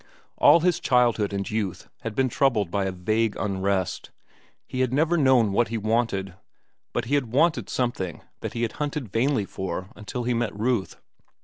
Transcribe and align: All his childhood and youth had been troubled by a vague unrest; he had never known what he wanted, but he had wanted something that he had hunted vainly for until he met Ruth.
All 0.39 0.61
his 0.61 0.79
childhood 0.79 1.31
and 1.31 1.47
youth 1.47 1.87
had 1.99 2.15
been 2.15 2.27
troubled 2.27 2.71
by 2.71 2.85
a 2.85 2.91
vague 2.91 3.35
unrest; 3.37 4.09
he 4.65 4.79
had 4.79 4.91
never 4.91 5.15
known 5.15 5.51
what 5.51 5.67
he 5.67 5.77
wanted, 5.77 6.33
but 6.91 7.05
he 7.05 7.13
had 7.13 7.31
wanted 7.31 7.69
something 7.69 8.23
that 8.39 8.53
he 8.53 8.63
had 8.63 8.71
hunted 8.81 9.11
vainly 9.11 9.45
for 9.45 9.89
until 9.95 10.23
he 10.23 10.33
met 10.33 10.57
Ruth. 10.57 10.95